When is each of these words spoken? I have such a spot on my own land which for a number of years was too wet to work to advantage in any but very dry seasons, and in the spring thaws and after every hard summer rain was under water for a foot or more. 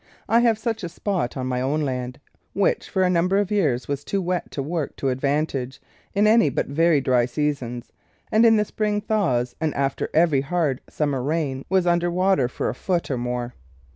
I 0.27 0.39
have 0.39 0.57
such 0.57 0.83
a 0.83 0.89
spot 0.89 1.37
on 1.37 1.45
my 1.45 1.61
own 1.61 1.81
land 1.81 2.19
which 2.53 2.89
for 2.89 3.03
a 3.03 3.07
number 3.11 3.37
of 3.37 3.51
years 3.51 3.87
was 3.87 4.03
too 4.03 4.19
wet 4.19 4.49
to 4.49 4.63
work 4.63 4.95
to 4.95 5.09
advantage 5.09 5.79
in 6.15 6.25
any 6.25 6.49
but 6.49 6.65
very 6.65 6.99
dry 7.01 7.27
seasons, 7.27 7.91
and 8.31 8.43
in 8.43 8.55
the 8.55 8.65
spring 8.65 8.99
thaws 9.01 9.55
and 9.61 9.75
after 9.75 10.09
every 10.11 10.41
hard 10.41 10.81
summer 10.89 11.21
rain 11.21 11.65
was 11.69 11.85
under 11.85 12.09
water 12.09 12.47
for 12.47 12.67
a 12.67 12.73
foot 12.73 13.11
or 13.11 13.17
more. 13.19 13.53